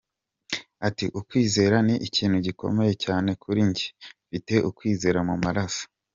[0.87, 3.87] Ati:«Ukwizera ni ikintu gikomeye cyane kuri njye,
[4.27, 5.83] mfite ukwizera mu maraso.